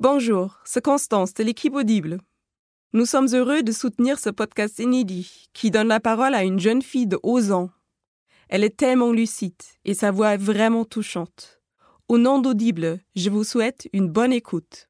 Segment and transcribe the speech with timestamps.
[0.00, 2.18] Bonjour, c'est Constance de l'équipe Audible.
[2.92, 6.82] Nous sommes heureux de soutenir ce podcast inédit qui donne la parole à une jeune
[6.82, 7.70] fille de 11 ans.
[8.48, 11.60] Elle est tellement lucide et sa voix est vraiment touchante.
[12.08, 14.87] Au nom d'Audible, je vous souhaite une bonne écoute.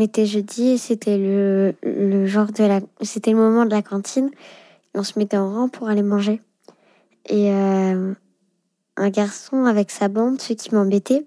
[0.00, 4.30] On était jeudi c'était le, le genre de la, c'était le moment de la cantine.
[4.94, 6.40] On se mettait en rang pour aller manger.
[7.26, 8.14] Et euh,
[8.96, 11.26] un garçon avec sa bande, ceux qui m'embêtaient,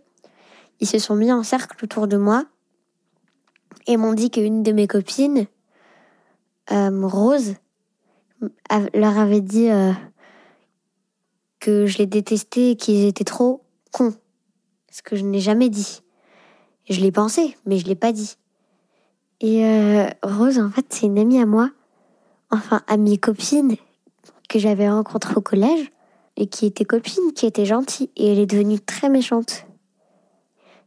[0.80, 2.46] ils se sont mis en cercle autour de moi
[3.86, 5.46] et m'ont dit qu'une de mes copines,
[6.72, 7.54] euh, Rose,
[8.96, 9.92] leur avait dit euh,
[11.60, 14.16] que je les détestais et qu'ils étaient trop cons.
[14.92, 16.02] Ce que je n'ai jamais dit.
[16.90, 18.36] Je l'ai pensé, mais je l'ai pas dit.
[19.42, 21.70] Et euh, Rose, en fait, c'est une amie à moi,
[22.50, 23.76] enfin amie copine
[24.48, 25.92] que j'avais rencontrée au collège
[26.38, 29.66] et qui était copine, qui était gentille et elle est devenue très méchante.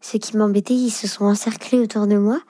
[0.01, 2.41] Ceux qui m'embêtaient, ils se sont encerclés autour de moi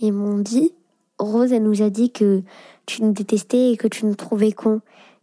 [0.00, 0.72] et m'ont dit
[1.18, 2.42] Rose, elle nous a dit que
[2.86, 4.80] tu nous détestais et que tu nous trouvais con.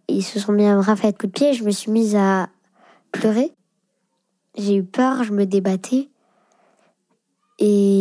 [0.08, 1.72] Et ils se sont mis à me rafler de coups de pied et je me
[1.72, 2.50] suis mise à
[3.12, 3.52] pleurer.
[4.56, 6.10] J'ai eu peur, je me débattais
[7.60, 7.99] et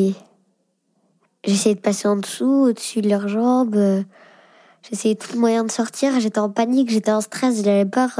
[1.48, 3.74] J'essayais de passer en dessous, au-dessus de leurs jambes.
[3.74, 4.02] euh,
[4.82, 6.20] J'essayais tout le moyen de sortir.
[6.20, 7.64] J'étais en panique, j'étais en stress.
[7.64, 8.10] J'avais peur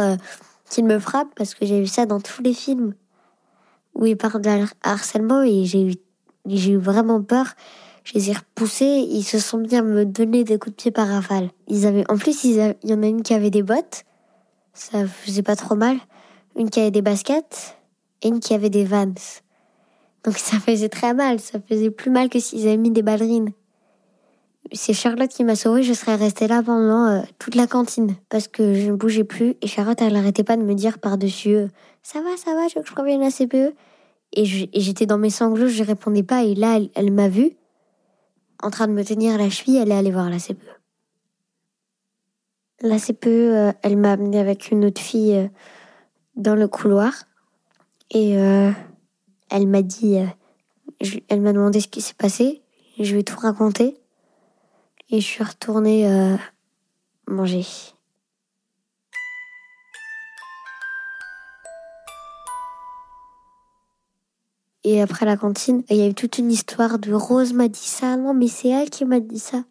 [0.70, 2.94] qu'ils me frappent parce que j'ai vu ça dans tous les films
[3.94, 5.94] où ils parlent de har- harcèlement et j'ai eu,
[6.46, 7.48] j'ai eu vraiment peur.
[8.04, 9.06] Je les ai repoussés.
[9.10, 11.50] Ils se sont mis à me donner des coups de pied par rafale.
[11.66, 14.04] Ils avaient, en plus, ils a- il y en a une qui avait des bottes.
[14.72, 15.98] Ça faisait pas trop mal.
[16.56, 17.76] Une qui avait des baskets
[18.22, 19.12] et une qui avait des vans.
[20.24, 23.52] Donc ça faisait très mal, ça faisait plus mal que s'ils avaient mis des ballerines.
[24.72, 28.48] C'est Charlotte qui m'a sauvée, je serais restée là pendant euh, toute la cantine parce
[28.48, 31.68] que je ne bougeais plus et Charlotte elle arrêtait pas de me dire par-dessus euh,
[32.02, 33.74] ça va, ça va, je veux que je revienne à CPE.
[34.34, 37.52] Et j'étais dans mes sanglots, je répondais pas et là elle, m'a vue
[38.62, 40.68] en train de me tenir la cheville, elle est allée voir la CPE.
[42.82, 45.50] La CPE, euh, elle m'a amenée avec une autre fille
[46.36, 47.14] dans le couloir
[48.10, 48.36] et
[49.50, 50.26] elle m'a dit, euh,
[51.28, 52.62] elle m'a demandé ce qui s'est passé.
[52.98, 53.96] Je lui ai tout raconté.
[55.10, 56.36] Et je suis retournée euh,
[57.26, 57.64] manger.
[64.84, 67.78] Et après la cantine, il y a eu toute une histoire de Rose m'a dit
[67.78, 68.16] ça.
[68.16, 69.64] Non, mais c'est elle qui m'a dit ça.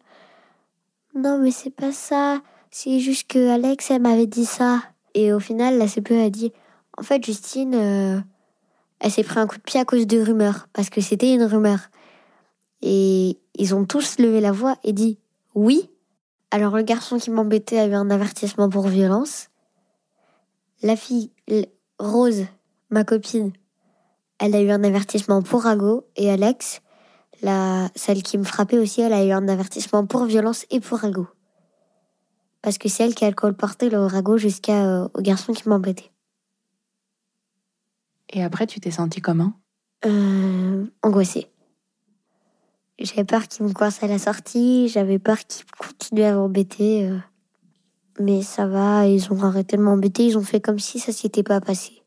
[1.14, 2.40] Non, mais c'est pas ça.
[2.70, 4.82] C'est juste que Alex, elle m'avait dit ça.
[5.14, 6.52] Et au final, la CPE a dit,
[6.96, 8.20] en fait, Justine, euh,
[9.00, 11.44] elle s'est pris un coup de pied à cause de rumeurs, parce que c'était une
[11.44, 11.78] rumeur.
[12.82, 15.18] Et ils ont tous levé la voix et dit
[15.54, 15.90] oui.
[16.50, 19.48] Alors le garçon qui m'embêtait a eu un avertissement pour violence.
[20.82, 21.30] La fille,
[21.98, 22.46] Rose,
[22.90, 23.52] ma copine,
[24.38, 26.06] elle a eu un avertissement pour ragot.
[26.16, 26.80] Et Alex,
[27.42, 30.98] la, celle qui me frappait aussi, elle a eu un avertissement pour violence et pour
[30.98, 31.28] ragot.
[32.62, 36.10] Parce que c'est elle qui a colporté le ragot jusqu'à euh, garçon qui m'embêtait.
[38.30, 39.52] Et après, tu t'es senti comment?
[40.04, 41.48] Euh, angoissée.
[42.98, 47.08] J'avais peur qu'il me coince à la sortie, j'avais peur qu'il continue à m'embêter.
[47.08, 47.18] euh.
[48.18, 51.44] Mais ça va, ils ont arrêté de m'embêter, ils ont fait comme si ça s'était
[51.44, 52.02] pas passé.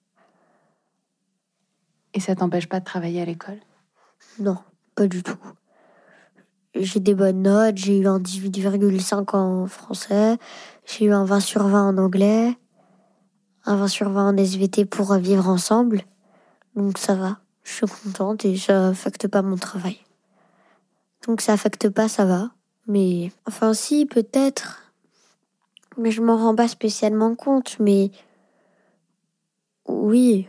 [2.14, 3.60] Et ça t'empêche pas de travailler à l'école?
[4.38, 4.58] Non,
[4.96, 5.38] pas du tout.
[6.76, 10.38] J'ai des bonnes notes, j'ai eu un 18,5 en français,
[10.86, 12.58] j'ai eu un 20 sur 20 en anglais,
[13.66, 16.04] un 20 sur 20 en SVT pour vivre ensemble.
[16.76, 20.00] Donc ça va, je suis contente et ça affecte pas mon travail.
[21.28, 22.52] Donc ça affecte pas, ça va.
[22.88, 24.94] Mais enfin si, peut-être.
[25.98, 28.12] Mais je m'en rends pas spécialement compte, mais
[29.88, 30.48] oui.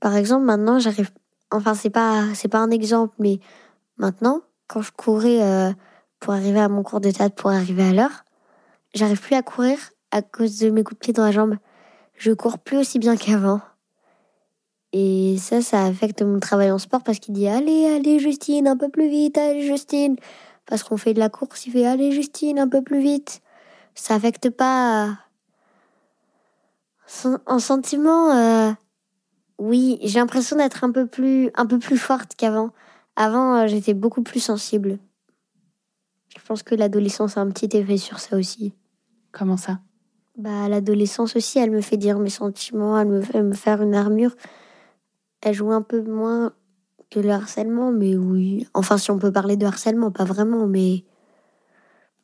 [0.00, 1.10] Par exemple, maintenant, j'arrive.
[1.50, 3.38] Enfin, c'est pas, c'est pas un exemple, mais
[3.96, 5.72] maintenant, quand je courais euh,
[6.20, 8.24] pour arriver à mon cours de théâtre, pour arriver à l'heure,
[8.94, 9.78] j'arrive plus à courir
[10.10, 11.56] à cause de mes coups de pied dans la jambe.
[12.16, 13.60] je cours plus aussi bien qu'avant.
[15.34, 18.76] Et ça, ça affecte mon travail en sport parce qu'il dit allez, allez Justine, un
[18.76, 20.14] peu plus vite, allez Justine.
[20.64, 23.42] Parce qu'on fait de la course, il fait allez Justine, un peu plus vite.
[23.96, 25.18] Ça affecte pas
[27.46, 28.30] en sentiment.
[28.30, 28.70] Euh,
[29.58, 32.70] oui, j'ai l'impression d'être un peu plus, un peu plus forte qu'avant.
[33.16, 34.98] Avant, euh, j'étais beaucoup plus sensible.
[36.28, 38.72] Je pense que l'adolescence a un petit effet sur ça aussi.
[39.32, 39.80] Comment ça?
[40.38, 43.96] Bah, l'adolescence aussi, elle me fait dire mes sentiments, elle me fait me faire une
[43.96, 44.36] armure.
[45.44, 46.54] Elle joue un peu moins
[47.10, 48.66] que le harcèlement, mais oui.
[48.72, 51.04] Enfin, si on peut parler de harcèlement, pas vraiment, mais.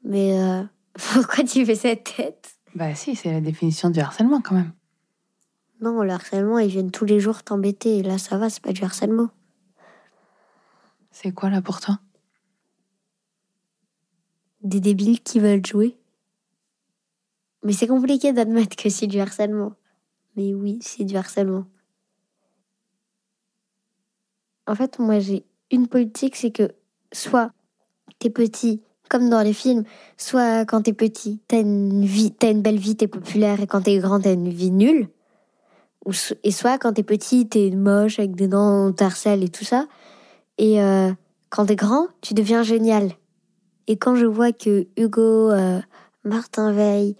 [0.02, 0.40] Mais.
[0.40, 0.64] Euh...
[1.12, 2.54] Pourquoi tu fais cette tête?
[2.74, 4.72] Bah, si, c'est la définition du harcèlement quand même.
[5.82, 7.98] Non, le harcèlement, ils viennent tous les jours t'embêter.
[7.98, 9.28] Et là, ça va, c'est pas du harcèlement.
[11.10, 12.00] C'est quoi là pour toi?
[14.62, 15.98] Des débiles qui veulent jouer.
[17.64, 19.74] Mais c'est compliqué d'admettre que c'est du harcèlement.
[20.36, 21.66] Mais oui, c'est du harcèlement.
[24.70, 26.70] En fait, moi, j'ai une politique, c'est que
[27.12, 27.50] soit
[28.20, 29.82] t'es petit, comme dans les films,
[30.16, 33.80] soit quand t'es petit, t'as une vie, t'as une belle vie, t'es populaire, et quand
[33.80, 35.08] t'es grand, t'as une vie nulle.
[36.44, 39.86] Et soit quand t'es petit, t'es moche avec des dents, on et tout ça.
[40.56, 41.10] Et euh,
[41.48, 43.10] quand t'es grand, tu deviens génial.
[43.88, 45.80] Et quand je vois que Hugo, euh,
[46.22, 47.16] Martin Veil,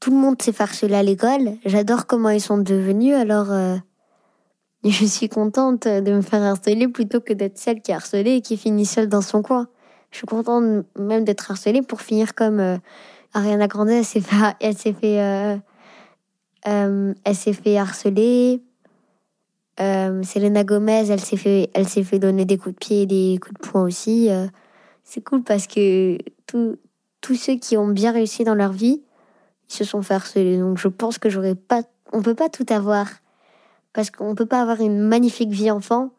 [0.00, 3.76] tout le monde s'est farcelé à l'école, j'adore comment ils sont devenus, alors euh,
[4.90, 8.40] je suis contente de me faire harceler plutôt que d'être celle qui est harcelée et
[8.40, 9.68] qui finit seule dans son coin.
[10.10, 12.76] Je suis contente même d'être harcelée pour finir comme euh,
[13.32, 15.60] Ariana Grande, elle s'est fait, elle s'est fait,
[16.64, 18.62] elle s'est fait harceler.
[19.80, 23.06] Euh, Selena Gomez, elle s'est fait, elle s'est fait donner des coups de pied et
[23.06, 24.30] des coups de poing aussi.
[24.30, 24.46] Euh,
[25.02, 29.02] c'est cool parce que tous ceux qui ont bien réussi dans leur vie,
[29.68, 30.58] ils se sont fait harceler.
[30.58, 31.82] Donc je pense que j'aurais pas,
[32.12, 33.08] on peut pas tout avoir
[33.94, 36.10] parce qu'on peut pas avoir une magnifique vie enfant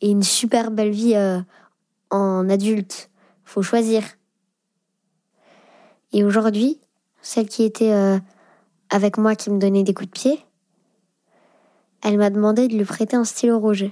[0.00, 1.38] et une super belle vie euh,
[2.10, 3.10] en adulte.
[3.44, 4.02] Faut choisir.
[6.12, 6.80] Et aujourd'hui,
[7.22, 8.18] celle qui était euh,
[8.88, 10.44] avec moi qui me donnait des coups de pied,
[12.02, 13.84] elle m'a demandé de lui prêter un stylo rouge.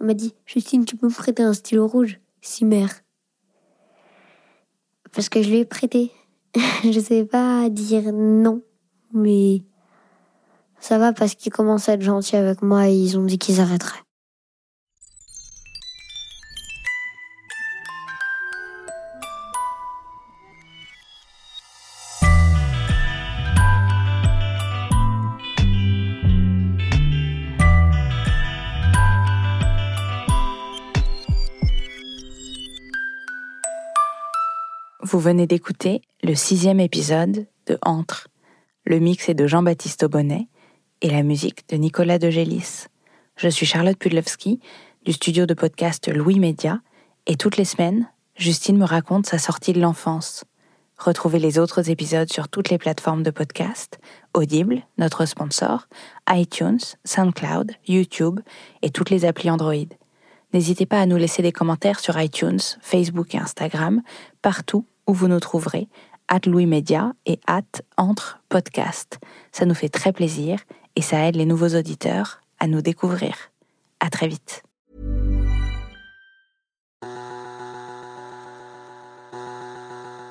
[0.00, 3.02] Elle m'a dit Justine, tu peux me prêter un stylo rouge Si, mère.
[5.12, 6.10] Parce que je lui ai prêté.
[6.84, 8.62] je sais pas dire non,
[9.12, 9.62] mais
[10.82, 13.60] ça va parce qu'ils commencent à être gentils avec moi et ils ont dit qu'ils
[13.60, 14.00] arrêteraient.
[35.04, 38.28] Vous venez d'écouter le sixième épisode de Entre.
[38.84, 40.48] Le mix est de Jean-Baptiste Aubonnet
[41.02, 42.86] et la musique de Nicolas de Gélis.
[43.36, 44.60] Je suis Charlotte Pudlowski
[45.04, 46.80] du studio de podcast Louis Média
[47.26, 50.44] et toutes les semaines, Justine me raconte sa sortie de l'enfance.
[50.96, 53.98] Retrouvez les autres épisodes sur toutes les plateformes de podcast,
[54.32, 55.88] Audible, notre sponsor,
[56.30, 58.38] iTunes, SoundCloud, YouTube
[58.82, 59.74] et toutes les applis Android.
[60.54, 64.02] N'hésitez pas à nous laisser des commentaires sur iTunes, Facebook et Instagram,
[64.40, 65.88] partout où vous nous trouverez,
[66.28, 67.62] at Louis Média et at
[67.96, 69.18] Entre Podcast.
[69.50, 70.60] Ça nous fait très plaisir
[70.96, 73.34] et ça aide les nouveaux auditeurs à nous découvrir.
[74.00, 74.62] À très vite.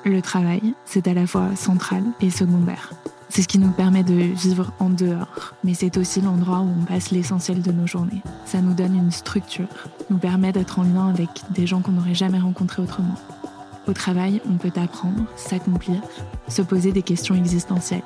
[0.04, 2.92] Le travail, c'est à la fois central et secondaire.
[3.28, 6.84] C'est ce qui nous permet de vivre en dehors, mais c'est aussi l'endroit où on
[6.84, 8.20] passe l'essentiel de nos journées.
[8.44, 9.68] Ça nous donne une structure,
[10.10, 13.14] nous permet d'être en lien avec des gens qu'on n'aurait jamais rencontrés autrement.
[13.86, 16.02] Au travail, on peut apprendre, s'accomplir,
[16.48, 18.02] se poser des questions existentielles.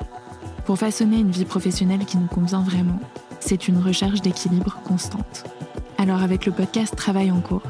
[0.66, 2.98] Pour façonner une vie professionnelle qui nous convient vraiment,
[3.38, 5.44] c'est une recherche d'équilibre constante.
[5.96, 7.62] Alors avec le podcast Travail en cours,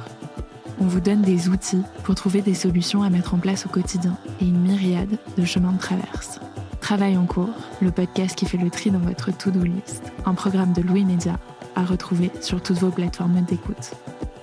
[0.80, 4.16] on vous donne des outils pour trouver des solutions à mettre en place au quotidien
[4.40, 6.40] et une myriade de chemins de traverse.
[6.80, 10.72] Travail en cours, le podcast qui fait le tri dans votre to-do list, un programme
[10.72, 11.38] de Louis Média
[11.74, 13.92] à retrouver sur toutes vos plateformes d'écoute.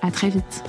[0.00, 0.62] À très vite!